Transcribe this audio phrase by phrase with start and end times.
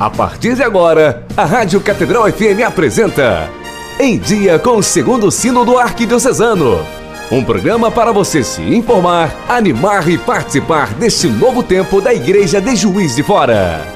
[0.00, 3.50] A partir de agora, a Rádio Catedral FM apresenta
[3.98, 6.80] Em Dia com o Segundo Sino do Arquidiocesano.
[7.30, 12.74] Um programa para você se informar, animar e participar deste novo tempo da Igreja de
[12.76, 13.86] Juiz de Fora.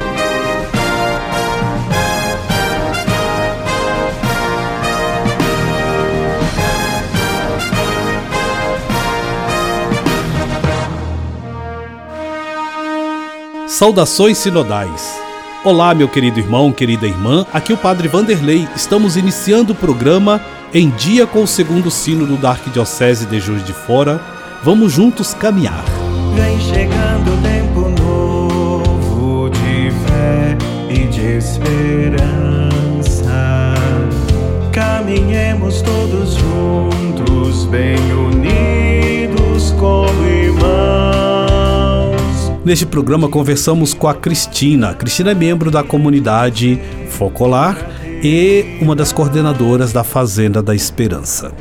[13.67, 15.24] Saudações sinodais.
[15.65, 17.47] Olá, meu querido irmão, querida irmã.
[17.51, 18.69] Aqui é o Padre Vanderlei.
[18.77, 20.39] Estamos iniciando o programa
[20.75, 24.21] em dia com o segundo sínodo da Arquidiocese de Juiz de Fora.
[24.63, 25.83] Vamos juntos caminhar.
[26.35, 30.59] Vem chegando o tempo novo de fé
[30.91, 33.25] e de esperança.
[34.71, 41.04] Caminhemos todos juntos, bem unidos como irmãos.
[42.65, 44.95] Neste programa conversamos com a Cristina.
[44.95, 47.77] Cristina é membro da comunidade Focolar
[48.23, 51.53] e uma das coordenadoras da Fazenda da Esperança.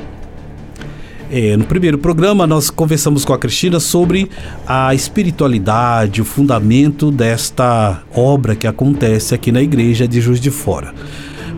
[1.30, 4.30] É, no primeiro programa, nós conversamos com a Cristina sobre
[4.66, 10.94] a espiritualidade, o fundamento desta obra que acontece aqui na igreja de Juiz de Fora.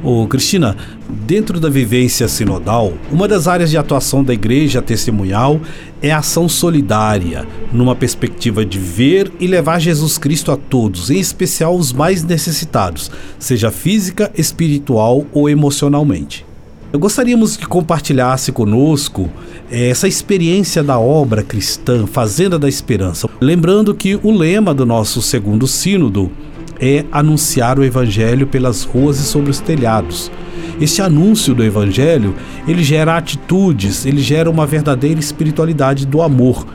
[0.03, 0.75] Ô, Cristina,
[1.09, 5.59] dentro da vivência sinodal, uma das áreas de atuação da igreja testemunhal
[6.01, 11.19] é a ação solidária, numa perspectiva de ver e levar Jesus Cristo a todos, em
[11.19, 16.45] especial os mais necessitados, seja física, espiritual ou emocionalmente.
[16.93, 19.29] Eu gostaríamos que compartilhasse conosco
[19.69, 23.29] eh, essa experiência da obra cristã Fazenda da Esperança.
[23.41, 26.31] Lembrando que o lema do nosso segundo sínodo
[26.79, 30.31] é anunciar o evangelho pelas ruas e sobre os telhados.
[30.79, 32.35] Esse anúncio do evangelho,
[32.67, 36.65] ele gera atitudes, ele gera uma verdadeira espiritualidade do amor.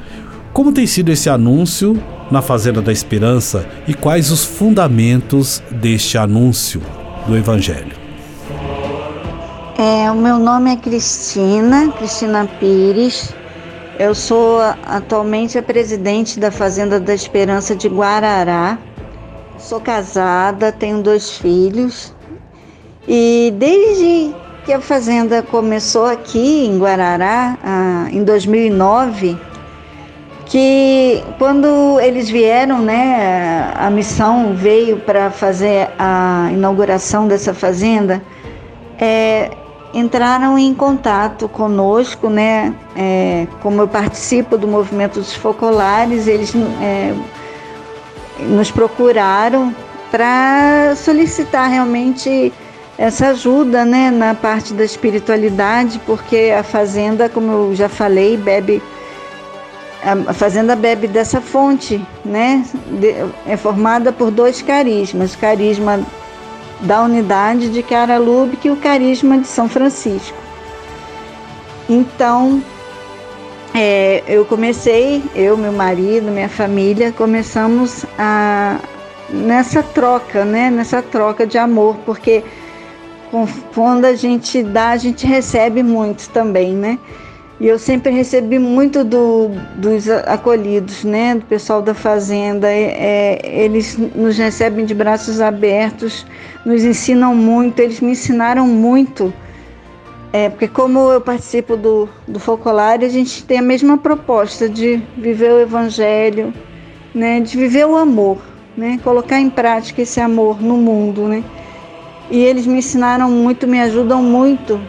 [0.53, 6.81] Como tem sido esse anúncio na Fazenda da Esperança e quais os fundamentos deste anúncio
[7.27, 8.01] do evangelho?
[9.79, 13.35] É, o meu nome é Cristina, Cristina Pires.
[13.99, 18.79] Eu sou atualmente a presidente da Fazenda da Esperança de Guarará.
[19.61, 22.15] Sou casada, tenho dois filhos.
[23.07, 24.35] E desde
[24.65, 29.39] que a fazenda começou aqui em Guarará, ah, em 2009,
[30.47, 38.23] que quando eles vieram, né, a missão veio para fazer a inauguração dessa fazenda,
[38.99, 39.51] é,
[39.93, 47.15] entraram em contato conosco, né, é, como eu participo do movimento dos focolares, eles é,
[48.43, 49.75] nos procuraram
[50.11, 52.53] para solicitar realmente
[52.99, 58.83] essa ajuda né, na parte da espiritualidade, porque a fazenda, como eu já falei, bebe
[60.03, 62.65] a fazenda bebe dessa fonte, né?
[63.47, 66.01] é formada por dois carismas, o carisma
[66.81, 70.37] da unidade de Caralube e o carisma de São Francisco.
[71.89, 72.63] Então,
[73.75, 78.79] é, eu comecei, eu, meu marido, minha família, começamos a
[79.29, 80.71] nessa troca, né?
[80.71, 82.43] Nessa troca de amor, porque
[83.75, 86.99] quando a gente dá, a gente recebe muito também, né?
[87.61, 91.35] E eu sempre recebi muito do, dos acolhidos, né?
[91.35, 92.67] Do pessoal da fazenda.
[92.69, 96.27] É, é, eles nos recebem de braços abertos,
[96.65, 99.33] nos ensinam muito, eles me ensinaram muito
[100.33, 105.03] é, porque como eu participo do, do Focolare, a gente tem a mesma proposta de
[105.17, 106.55] viver o Evangelho,
[107.13, 108.39] né, de viver o amor,
[108.77, 111.43] né, colocar em prática esse amor no mundo, né.
[112.31, 114.81] E eles me ensinaram muito, me ajudam muito,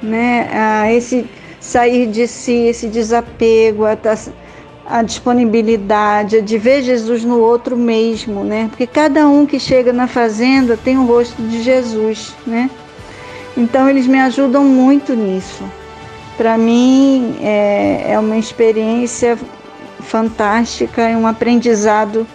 [0.00, 1.26] né, a esse
[1.58, 3.98] sair de si, esse desapego, a,
[4.86, 9.92] a disponibilidade, a de ver Jesus no outro mesmo, né, porque cada um que chega
[9.92, 12.70] na fazenda tem o rosto de Jesus, né.
[13.56, 15.64] Então eles me ajudam muito nisso.
[16.36, 19.38] Para mim é, é uma experiência
[20.00, 22.26] fantástica, é um aprendizado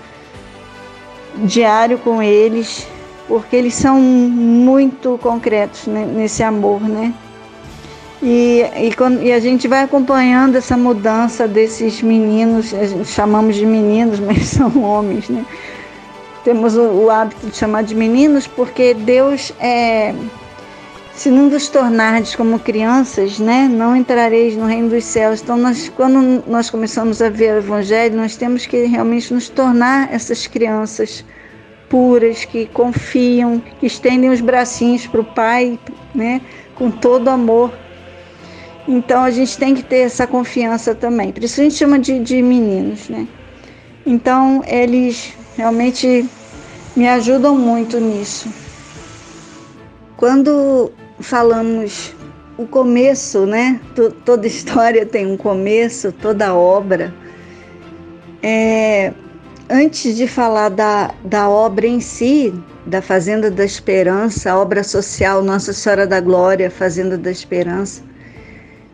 [1.37, 2.87] diário com eles,
[3.27, 7.13] porque eles são muito concretos nesse amor, né?
[8.21, 12.71] E, e, e, a gente vai acompanhando essa mudança desses meninos,
[13.05, 15.45] chamamos de meninos, mas são homens, né?
[16.43, 20.13] Temos o, o hábito de chamar de meninos porque Deus é,
[21.21, 25.39] se não vos tornardes como crianças, né, não entrareis no reino dos céus.
[25.39, 30.11] Então, nós, quando nós começamos a ver o Evangelho, nós temos que realmente nos tornar
[30.11, 31.23] essas crianças
[31.87, 35.77] puras, que confiam, que estendem os bracinhos para o Pai,
[36.15, 36.41] né,
[36.73, 37.71] com todo amor.
[38.87, 41.31] Então, a gente tem que ter essa confiança também.
[41.31, 43.27] Por isso a gente chama de, de meninos, né.
[44.07, 46.27] Então, eles realmente
[46.95, 48.49] me ajudam muito nisso.
[50.17, 50.91] Quando
[51.21, 52.13] falamos
[52.57, 53.79] o começo, né?
[54.25, 57.13] toda história tem um começo, toda obra.
[58.43, 59.13] É,
[59.69, 62.53] antes de falar da, da obra em si,
[62.85, 68.01] da Fazenda da Esperança, a obra social Nossa Senhora da Glória, Fazenda da Esperança,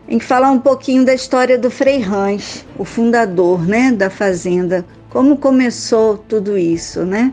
[0.08, 5.36] em falar um pouquinho da história do Frei Rãs, o fundador, né, da fazenda, como
[5.36, 7.32] começou tudo isso, né?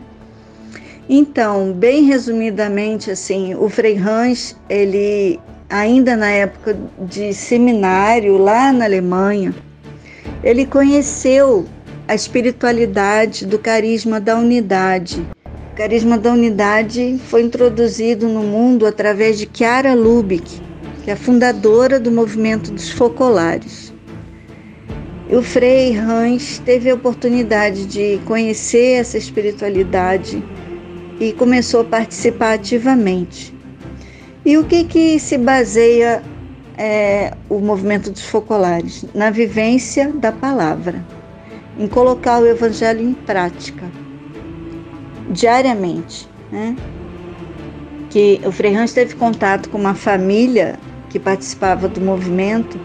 [1.08, 5.38] Então, bem resumidamente, assim, o Frei Rãs, ele
[5.70, 9.54] ainda na época de seminário lá na Alemanha,
[10.42, 11.64] ele conheceu
[12.08, 15.24] a espiritualidade do carisma da unidade.
[15.72, 20.60] O carisma da unidade foi introduzido no mundo através de Chiara Lubick,
[21.04, 23.92] que é a fundadora do movimento dos focolares.
[25.28, 30.42] E o Frei Hans teve a oportunidade de conhecer essa espiritualidade
[31.20, 33.54] e começou a participar ativamente.
[34.44, 36.22] E o que, que se baseia
[36.78, 39.04] é, o movimento dos focolares?
[39.14, 41.04] Na vivência da palavra,
[41.78, 43.84] em colocar o evangelho em prática,
[45.30, 46.28] diariamente.
[46.52, 46.76] Né?
[48.10, 50.78] Que o Frei Hans teve contato com uma família
[51.10, 52.78] que participava do movimento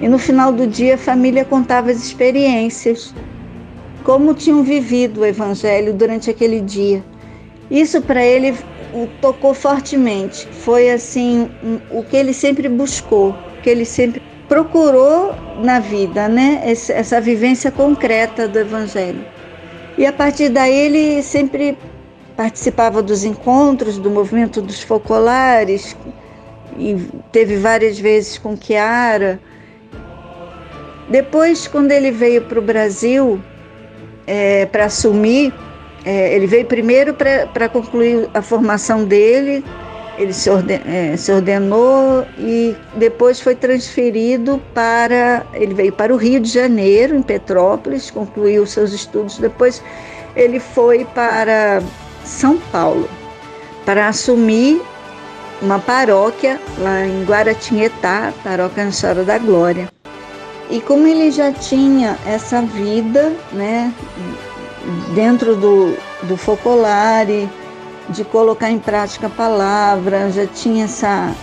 [0.00, 3.14] e no final do dia a família contava as experiências,
[4.02, 7.04] como tinham vivido o evangelho durante aquele dia.
[7.72, 8.54] Isso para ele
[8.92, 10.46] o tocou fortemente.
[10.46, 11.50] Foi assim
[11.90, 15.34] o que ele sempre buscou, que ele sempre procurou
[15.64, 16.60] na vida, né?
[16.64, 19.24] Essa vivência concreta do Evangelho.
[19.96, 21.78] E a partir daí ele sempre
[22.36, 25.96] participava dos encontros do movimento dos focolares
[26.78, 26.94] e
[27.30, 29.40] teve várias vezes com Chiara.
[31.08, 33.40] Depois, quando ele veio para o Brasil
[34.26, 35.54] é, para assumir
[36.04, 39.64] é, ele veio primeiro para concluir a formação dele,
[40.18, 45.44] ele se, orden, é, se, ordenou e depois foi transferido para.
[45.54, 49.38] Ele veio para o Rio de Janeiro, em Petrópolis, concluiu seus estudos.
[49.38, 49.82] Depois
[50.36, 51.82] ele foi para
[52.24, 53.08] São Paulo
[53.84, 54.80] para assumir
[55.60, 59.88] uma paróquia lá em Guaratinguetá, paróquia Nossa da Glória.
[60.70, 63.92] E como ele já tinha essa vida, né,
[65.14, 67.48] dentro do, do Focolare,
[68.08, 71.34] de colocar em prática a palavra, já tinha essa.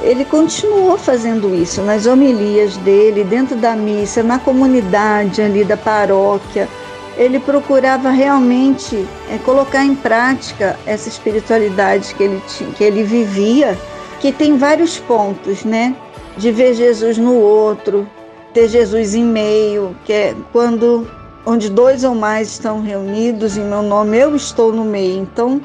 [0.00, 6.68] Ele continuou fazendo isso nas homilias dele, dentro da missa, na comunidade ali da paróquia.
[7.16, 13.76] Ele procurava realmente é, colocar em prática essa espiritualidade que ele, tinha, que ele vivia,
[14.20, 15.96] que tem vários pontos, né?
[16.36, 18.08] De ver Jesus no outro,
[18.54, 21.10] ter Jesus em meio, que é quando
[21.46, 25.22] onde dois ou mais estão reunidos em meu nome, eu estou no meio.
[25.22, 25.60] Então,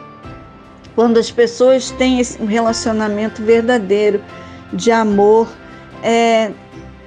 [0.96, 4.22] quando as pessoas têm esse relacionamento verdadeiro
[4.72, 5.48] de amor,
[6.02, 6.52] é,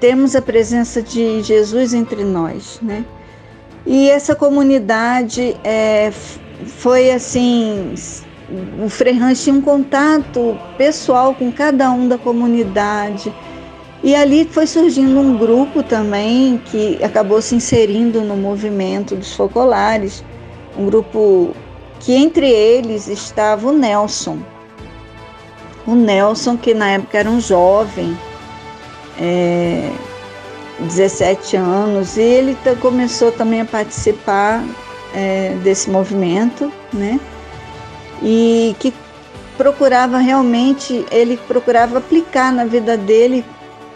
[0.00, 3.04] temos a presença de Jesus entre nós, né?
[3.86, 7.94] E essa comunidade é, foi assim,
[8.84, 13.32] o Frei Hans tinha um contato pessoal com cada um da comunidade,
[14.06, 20.22] e ali foi surgindo um grupo também que acabou se inserindo no movimento dos focolares,
[20.78, 21.50] um grupo
[21.98, 24.38] que entre eles estava o Nelson.
[25.84, 28.16] O Nelson, que na época era um jovem,
[29.20, 29.90] é,
[30.78, 34.62] 17 anos, e ele começou também a participar
[35.16, 37.18] é, desse movimento, né?
[38.22, 38.94] E que
[39.56, 43.44] procurava realmente, ele procurava aplicar na vida dele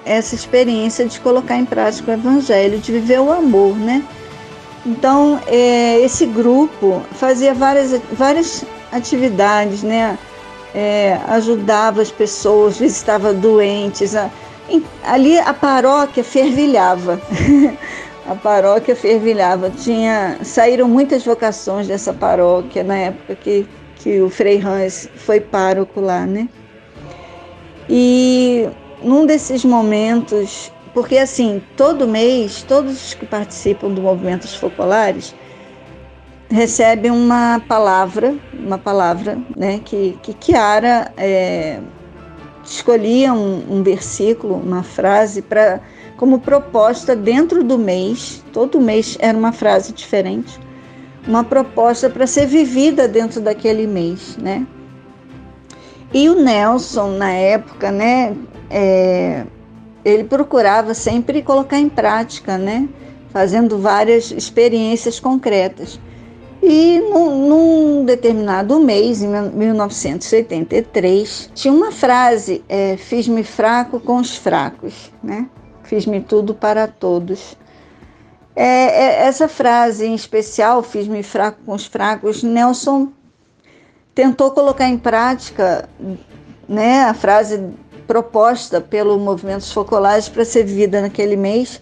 [0.04, 4.02] essa experiência de colocar em prática o evangelho, de viver o amor, né?
[4.84, 10.18] Então, é, esse grupo fazia várias, várias atividades, né?
[10.74, 14.14] É, ajudava as pessoas, visitava doentes.
[14.14, 14.30] A,
[14.68, 17.20] em, ali a paróquia fervilhava.
[18.26, 19.68] a paróquia fervilhava.
[19.70, 23.66] Tinha, saíram muitas vocações dessa paróquia na época que,
[23.96, 26.48] que o Frei Hans foi pároco lá, né?
[27.88, 28.68] E
[29.02, 35.34] num desses momentos, porque assim, todo mês, todos os que participam do movimento dos focolares
[36.50, 41.80] recebem uma palavra, uma palavra, né, que, que Kiara é,
[42.64, 45.80] escolhia um, um versículo, uma frase para
[46.16, 50.60] como proposta dentro do mês, todo mês era uma frase diferente,
[51.26, 54.66] uma proposta para ser vivida dentro daquele mês, né?
[56.12, 58.36] E o Nelson, na época, né,
[58.70, 59.44] é,
[60.04, 62.88] ele procurava sempre colocar em prática, né?
[63.30, 66.00] Fazendo várias experiências concretas.
[66.62, 74.36] E num, num, determinado mês, em 1983, tinha uma frase: é, Fiz-me fraco com os
[74.36, 75.48] fracos, né?
[75.84, 77.56] Fiz-me tudo para todos.
[78.54, 83.08] É, é, essa frase em especial, Fiz-me fraco com os fracos, Nelson
[84.14, 85.88] tentou colocar em prática
[86.68, 87.64] né, a frase
[88.10, 91.80] proposta pelo Movimento Focolares para ser vivida naquele mês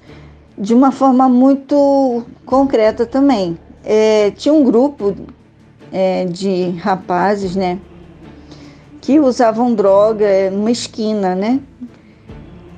[0.58, 3.56] de uma forma muito concreta também
[3.90, 5.16] é, tinha um grupo
[5.90, 7.78] é, de rapazes, né,
[9.00, 11.58] que usavam droga numa esquina, né,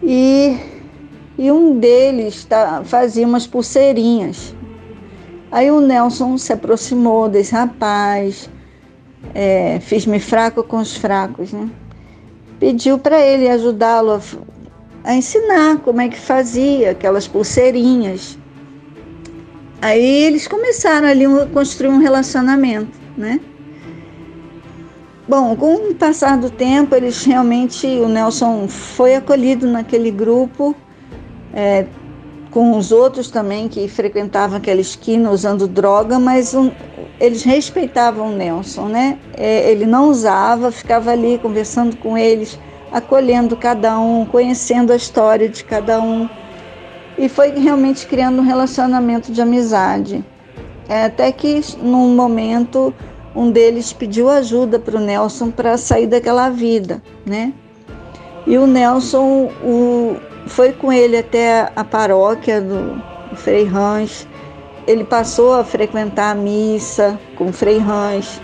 [0.00, 0.56] e,
[1.36, 4.54] e um deles tá, fazia umas pulseirinhas.
[5.50, 8.48] Aí o Nelson se aproximou desse rapaz,
[9.34, 11.68] é, fiz-me fraco com os fracos, né,
[12.60, 14.20] pediu para ele ajudá-lo a,
[15.02, 18.38] a ensinar como é que fazia aquelas pulseirinhas.
[19.80, 23.40] Aí eles começaram ali a construir um relacionamento, né?
[25.26, 30.74] Bom, com o passar do tempo, eles realmente, o Nelson foi acolhido naquele grupo,
[31.54, 31.86] é,
[32.50, 36.70] com os outros também que frequentavam aquela esquina usando droga, mas um,
[37.20, 39.18] eles respeitavam o Nelson, né?
[39.36, 42.58] É, ele não usava, ficava ali conversando com eles,
[42.90, 46.28] acolhendo cada um, conhecendo a história de cada um
[47.20, 50.24] e foi realmente criando um relacionamento de amizade.
[50.88, 52.92] É, até que num momento
[53.36, 57.52] um deles pediu ajuda para o Nelson para sair daquela vida, né?
[58.46, 60.16] E o Nelson o,
[60.46, 63.00] foi com ele até a paróquia do
[63.36, 64.26] Frei Rãs.
[64.86, 68.40] Ele passou a frequentar a missa com o Frei Rãs.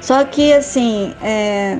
[0.00, 1.78] Só que assim, é,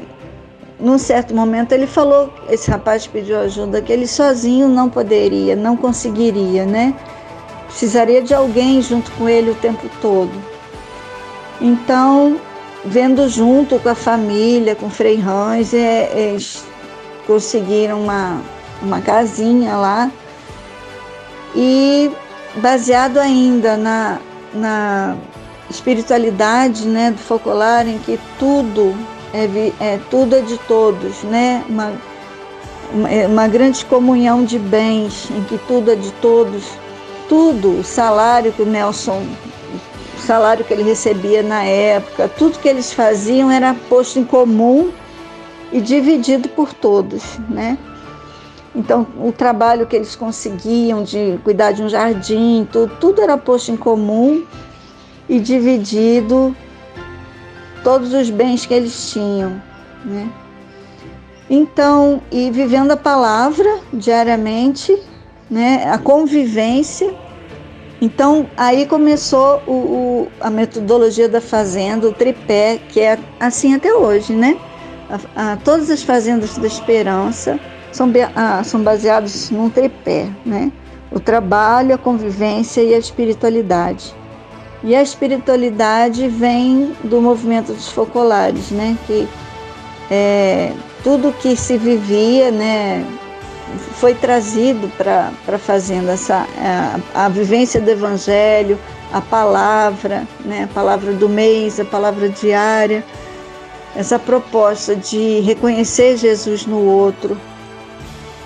[0.81, 5.77] num certo momento ele falou, esse rapaz pediu ajuda, que ele sozinho não poderia, não
[5.77, 6.95] conseguiria, né?
[7.67, 10.33] Precisaria de alguém junto com ele o tempo todo.
[11.61, 12.41] Então,
[12.85, 16.65] vendo junto com a família, com o Frei Rães, é, eles
[17.27, 18.41] conseguiram uma,
[18.85, 20.11] uma casinha lá
[21.55, 22.11] e
[22.57, 24.19] baseado ainda na,
[24.53, 25.17] na
[25.71, 28.95] espiritualidade né, do focolar, em que tudo
[29.35, 31.65] é, é, tudo é de todos, né?
[31.69, 31.93] Uma,
[33.11, 36.65] é uma grande comunhão de bens em que tudo é de todos.
[37.29, 39.27] Tudo, o salário que o Nelson,
[40.17, 44.93] o salário que ele recebia na época, tudo que eles faziam era posto em comum
[45.73, 47.77] e dividido por todos, né?
[48.75, 53.71] Então, o trabalho que eles conseguiam de cuidar de um jardim, tudo, tudo era posto
[53.71, 54.45] em comum
[55.29, 56.55] e dividido
[57.85, 59.63] todos os bens que eles tinham,
[60.05, 60.29] né?
[61.49, 64.99] Então, e vivendo a palavra diariamente,
[65.49, 65.89] né?
[65.89, 67.15] A convivência.
[68.01, 73.95] Então, aí começou o, o, a metodologia da fazenda, o tripé, que é assim até
[73.95, 74.59] hoje, né?
[75.37, 77.61] A, a, todas as fazendas da esperança
[77.95, 80.73] são, a, são baseadas num tripé, né?
[81.13, 84.13] O trabalho, a convivência e a espiritualidade.
[84.83, 88.99] E a espiritualidade vem do movimento dos focolares, né?
[89.07, 89.29] Que
[90.11, 90.73] é,
[91.05, 93.07] tudo que se vivia, né,
[93.93, 98.79] foi trazido para a fazenda, essa, a, a, vivência do evangelho,
[99.13, 103.05] a palavra, né, a palavra do mês, a palavra diária,
[103.97, 107.37] essa proposta de reconhecer Jesus no outro,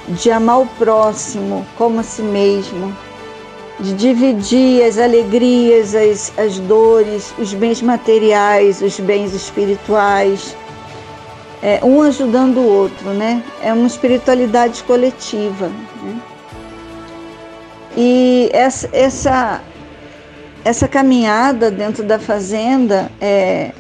[0.09, 2.97] de amar o próximo como a si mesmo,
[3.81, 10.57] de dividir as alegrias, as, as dores, os bens materiais, os bens espirituais,
[11.63, 13.43] é, um ajudando o outro, né?
[13.63, 15.69] É uma espiritualidade coletiva.
[16.03, 16.21] Né?
[17.97, 19.61] E essa, essa,
[20.65, 23.73] essa caminhada dentro da fazenda, é,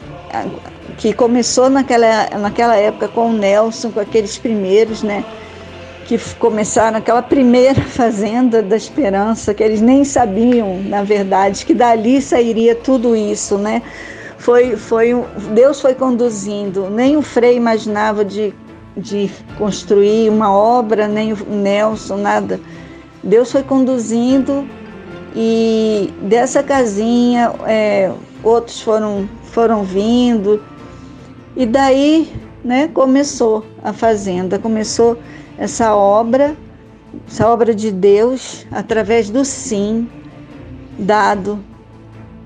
[0.96, 5.24] que começou naquela, naquela época com o Nelson, com aqueles primeiros, né?
[6.08, 12.22] Que começaram aquela primeira fazenda da esperança, que eles nem sabiam, na verdade, que dali
[12.22, 13.82] sairia tudo isso, né?
[14.38, 15.08] Foi, foi,
[15.52, 18.54] Deus foi conduzindo, nem o Frei imaginava de,
[18.96, 22.58] de construir uma obra, nem o Nelson, nada.
[23.22, 24.66] Deus foi conduzindo
[25.36, 28.10] e dessa casinha é,
[28.42, 30.62] outros foram, foram vindo
[31.54, 32.32] e daí
[32.64, 35.18] né, começou a fazenda, começou
[35.58, 36.56] essa obra,
[37.26, 40.08] essa obra de Deus, através do sim
[40.98, 41.58] dado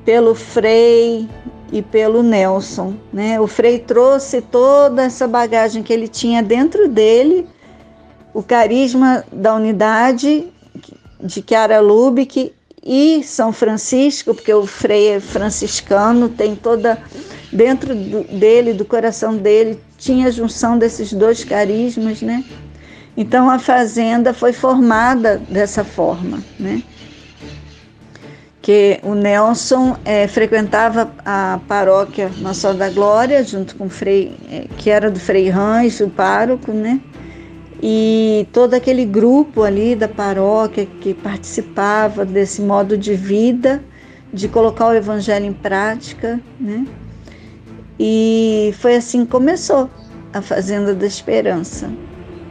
[0.05, 1.29] pelo Frei
[1.71, 2.95] e pelo Nelson.
[3.13, 3.39] Né?
[3.41, 7.47] O Frei trouxe toda essa bagagem que ele tinha dentro dele,
[8.35, 10.47] o carisma da unidade
[11.21, 12.53] de Chiara Lubick
[12.83, 16.99] e São Francisco, porque o Frei é franciscano, tem toda
[17.53, 22.43] dentro dele, do coração dele, tinha a junção desses dois carismas, né?
[23.17, 26.83] Então a fazenda foi formada dessa forma, né?
[28.63, 34.37] Que o Nelson é, frequentava a paróquia Nossa Senhora da Glória, junto com o Frei,
[34.51, 37.01] é, que era do Frei Rães, o pároco, né?
[37.83, 43.83] E todo aquele grupo ali da paróquia que participava desse modo de vida,
[44.33, 46.87] de colocar o evangelho em prática, né?
[47.99, 49.91] E foi assim que começou
[50.33, 51.91] a Fazenda da Esperança.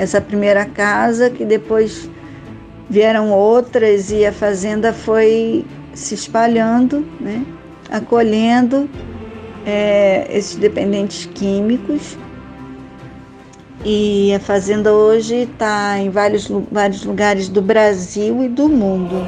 [0.02, 2.10] Essa primeira casa, que depois
[2.90, 7.46] vieram outras e a fazenda foi se espalhando, né?
[7.88, 8.90] acolhendo
[9.64, 12.18] é, esses dependentes químicos.
[13.86, 19.24] E a fazenda hoje está em vários, vários lugares do Brasil e do mundo.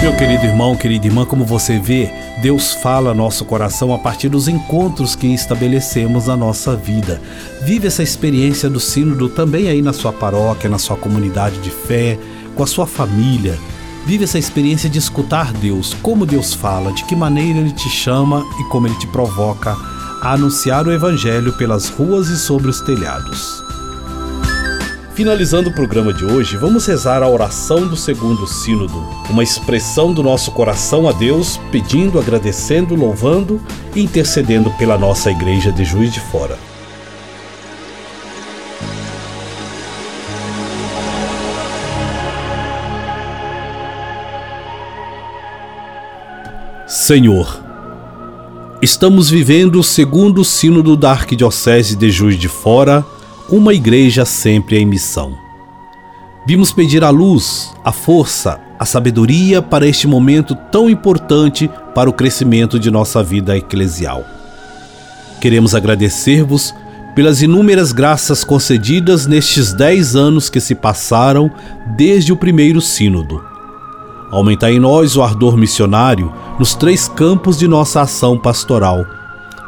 [0.00, 2.10] Meu querido irmão, querida irmã, como você vê,
[2.44, 7.18] Deus fala nosso coração a partir dos encontros que estabelecemos na nossa vida.
[7.62, 12.18] Vive essa experiência do Sínodo também aí na sua paróquia, na sua comunidade de fé,
[12.54, 13.58] com a sua família.
[14.04, 18.44] Vive essa experiência de escutar Deus, como Deus fala, de que maneira Ele te chama
[18.60, 19.74] e como Ele te provoca
[20.20, 23.63] a anunciar o Evangelho pelas ruas e sobre os telhados.
[25.14, 28.98] Finalizando o programa de hoje, vamos rezar a oração do segundo sínodo,
[29.30, 33.60] uma expressão do nosso coração a Deus, pedindo, agradecendo, louvando
[33.94, 36.58] e intercedendo pela nossa igreja de Juiz de Fora.
[46.88, 47.62] Senhor,
[48.82, 53.06] estamos vivendo o segundo sínodo da Arquidiocese de Juiz de Fora
[53.48, 55.36] uma igreja sempre em missão.
[56.46, 62.12] Vimos pedir a luz, a força, a sabedoria para este momento tão importante para o
[62.12, 64.24] crescimento de nossa vida eclesial.
[65.40, 66.74] Queremos agradecer-vos
[67.14, 71.50] pelas inúmeras graças concedidas nestes dez anos que se passaram
[71.86, 73.42] desde o primeiro Sínodo.
[74.30, 79.06] Aumentar em nós o ardor missionário nos três campos de nossa ação pastoral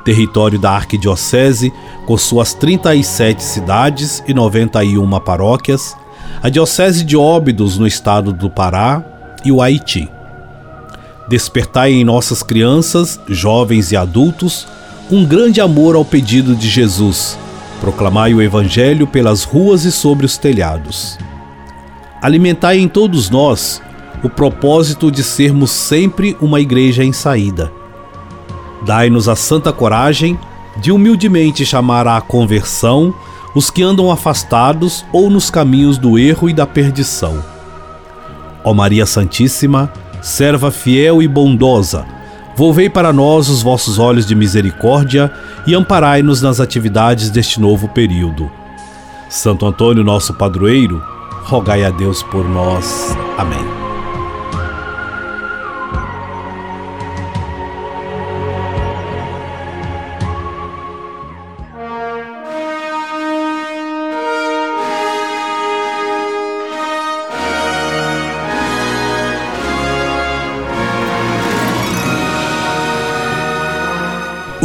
[0.07, 1.73] território da Arquidiocese,
[2.07, 5.97] com suas 37 cidades e 91 paróquias,
[6.41, 9.05] a Diocese de Óbidos, no estado do Pará,
[9.45, 10.09] e o Haiti.
[11.29, 14.69] Despertai em nossas crianças, jovens e adultos
[15.11, 17.37] um grande amor ao pedido de Jesus.
[17.81, 21.19] Proclamai o Evangelho pelas ruas e sobre os telhados.
[22.23, 23.83] Alimentai em todos nós
[24.23, 27.73] o propósito de sermos sempre uma igreja em saída
[28.83, 30.39] Dai-nos a santa coragem
[30.77, 33.15] de humildemente chamar à conversão
[33.55, 37.43] os que andam afastados ou nos caminhos do erro e da perdição.
[38.63, 42.05] Ó Maria Santíssima, serva fiel e bondosa,
[42.55, 45.33] volvei para nós os vossos olhos de misericórdia
[45.67, 48.51] e amparai-nos nas atividades deste novo período.
[49.29, 51.03] Santo Antônio, nosso padroeiro,
[51.45, 53.17] rogai a Deus por nós.
[53.39, 53.86] Amém.